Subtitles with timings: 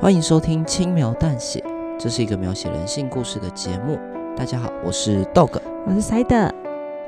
[0.00, 1.60] 欢迎收听轻描淡写，
[1.98, 3.98] 这是一个描写人性故事的节目。
[4.36, 6.52] 大家好，我是 Dog，我是 Side。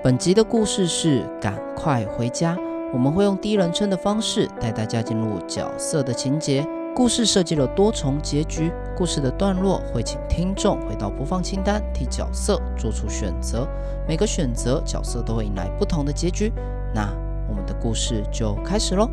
[0.02, 2.58] 本集的故事是赶快回家。
[2.92, 6.66] 我们会用第一人称的方式带大家进入角色的情节。
[6.92, 13.68] 故事设计了多重结局，故事的段落会请听众回到播放清单，替角色做出选择。
[14.08, 16.52] 每个选择，角色都会迎来不同的结局。
[16.92, 17.08] 那
[17.48, 19.08] 我们的故事就开始喽。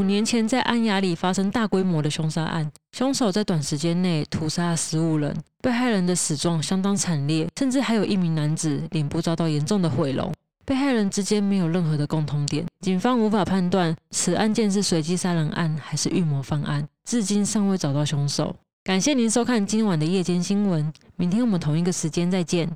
[0.00, 10.32] 五年前，在安雅里发生大规模的凶杀案，凶手在短时间内屠杀十五人，被害人的死状相当惨烈，甚至还有一名男子脸部遭到严重的毁容。
[10.64, 18.56] 被害人之间没有任何的共同点，警方无法判断此案件是随机杀人案还是预谋犯案，至今尚未找到凶手。
[18.82, 22.70] 感谢您收看今晚的夜间新闻，明天我们同一个时间再见。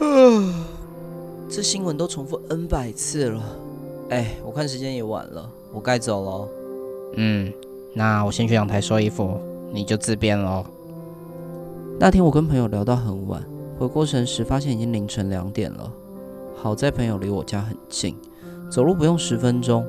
[1.50, 3.42] 这新闻都重复 N 百次了，
[4.10, 6.48] 哎，我看时间也晚了，我该走了。
[7.16, 7.52] 嗯，
[7.92, 9.36] 那我先去阳台收衣服，
[9.72, 10.64] 你就自便喽。
[11.98, 13.44] 那天我跟朋友聊到很晚，
[13.76, 15.92] 回过神时发现已经凌晨两点了。
[16.54, 18.16] 好在朋友离我家很近，
[18.70, 19.84] 走路不用十分钟。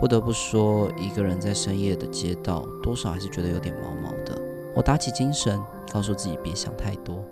[0.00, 4.40] 不得不说，一个人在深夜的街道，多少还是觉得有点毛毛的。
[4.72, 5.60] 我打起精神，
[5.92, 7.24] 告诉自己别想太多。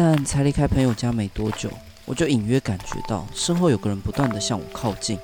[0.00, 1.68] 但才离开朋友家没多久，
[2.04, 5.18] 我就隐约感觉到身后有个人不断地向我靠近。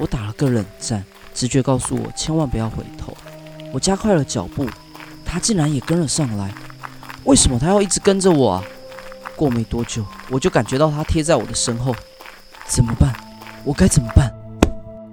[0.00, 3.16] 我打了个冷战，直觉告诉我千万不要回头。
[3.72, 4.66] 我加快了脚步，
[5.24, 6.52] 他竟然也跟了上来。
[7.22, 8.64] 为什么他要一直跟着我啊？
[9.36, 11.94] 过没多久，我就感觉到他贴在我的身后。
[12.66, 13.14] 怎么办？
[13.62, 14.34] 我该怎么办？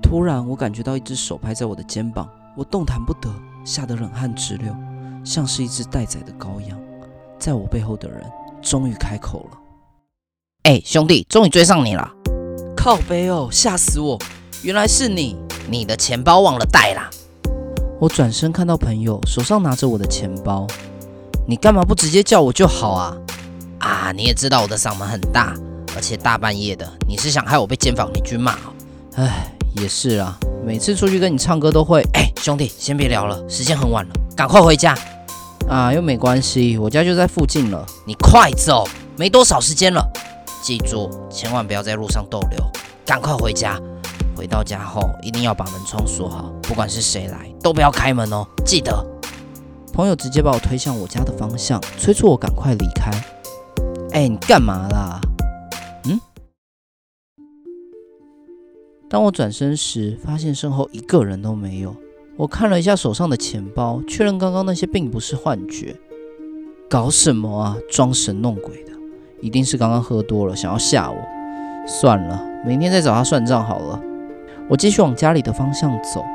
[0.01, 2.27] 突然，我感觉到一只手拍在我的肩膀，
[2.57, 3.31] 我动弹不得，
[3.63, 4.75] 吓得冷汗直流，
[5.23, 6.75] 像是一只待宰的羔羊。
[7.37, 8.23] 在我背后的人。
[8.65, 9.57] 终于开口了，
[10.63, 12.11] 哎，兄弟，终于追上你了！
[12.75, 14.19] 靠背哦，吓死我！
[14.63, 15.37] 原来是你，
[15.69, 17.07] 你的钱包忘了带啦！
[17.99, 20.65] 我转身看到朋友手上拿着我的钱包，
[21.47, 23.15] 你干嘛不直接叫我就好啊？
[23.79, 25.53] 啊，你也知道我的嗓门很大，
[25.95, 28.57] 而且大半夜的，你是想害我被监访邻居骂？
[29.15, 32.01] 哎，也是啊，每次出去跟你唱歌都会……
[32.13, 34.97] 哎，兄弟，先别聊了，时间很晚了，赶快回家。
[35.67, 37.85] 啊，又没关系，我家就在附近了。
[38.05, 38.87] 你快走，
[39.17, 40.07] 没多少时间了。
[40.61, 42.59] 记住，千万不要在路上逗留，
[43.05, 43.79] 赶快回家。
[44.35, 48.45] 回到家后，一定要把门窗锁好，不管是谁来，都不要开门哦。
[48.65, 49.05] 记得。
[49.91, 53.11] 朋友直接把我推向我家的方向，催促我赶快离开。
[54.11, 55.19] 哎，你干嘛啦？
[56.03, 56.19] 嗯？
[59.09, 61.95] 当我转身时，发现身后一个人都没有。
[62.37, 65.95] 我看了一下手上的钱包，确认刚刚那些并不是幻觉。
[66.89, 67.77] 搞什么啊？
[67.89, 68.91] 装神弄鬼的，
[69.39, 71.17] 一定是刚刚喝多了，想要吓我。
[71.87, 74.01] 算了，明天再找他算账好了。
[74.67, 76.25] 我继续往家里的方向走，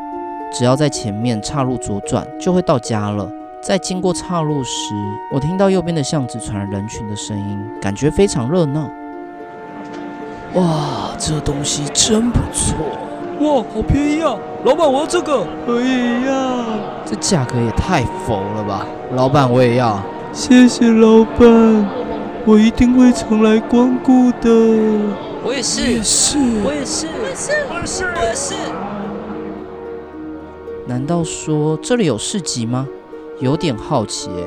[0.50, 3.30] 只要在前面岔路左转，就会到家了。
[3.62, 4.94] 在经过岔路时，
[5.34, 8.90] 我听到右边的巷子传来人群的声音，感觉非常热闹。
[10.54, 12.74] 哇，这东西真不错。
[13.40, 14.36] 哇，好便宜啊！
[14.64, 15.46] 老板，我要这个。
[15.66, 16.64] 我也要。
[17.06, 18.86] 这价格也太佛了吧！
[19.14, 19.98] 老板，我也要。
[20.30, 21.88] 谢谢老板，
[22.44, 24.50] 我一定会常来光顾的。
[25.42, 25.90] 我也是。
[25.90, 26.36] 也是。
[26.62, 27.06] 我也是。
[27.06, 27.52] 我也是。
[27.70, 28.04] 我也是。
[28.04, 28.54] 我也是。
[30.86, 32.86] 难道说这里有市集吗？
[33.38, 34.44] 有点好奇诶。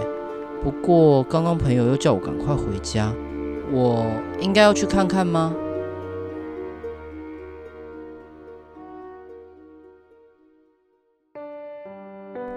[0.64, 3.12] 不过刚刚朋友又叫我赶快回家，
[3.72, 4.06] 我
[4.40, 5.52] 应该要去看看吗？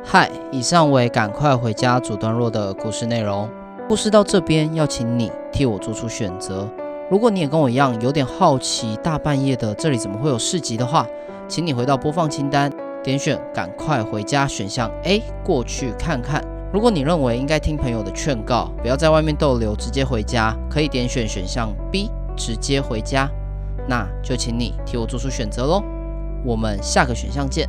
[0.08, 3.50] 嗨，以上为赶快回家主段落的故事内容。
[3.88, 6.68] 故事到这边，要请你替我做出选择。
[7.10, 11.04] 如果你也跟我一样有点好奇，大半夜的这里怎么会有市集的话，
[11.48, 12.72] 请你回到播放清单，
[13.02, 16.40] 点选赶快回家选项 A 过去看看。
[16.72, 23.28] 如果你认为应该听朋友的劝告，不要在外面逗留，直接回家，可以点选选项 B 直接回家。
[23.88, 25.82] 那就请你替我做出选择喽。
[26.44, 27.68] 我们下个选项见。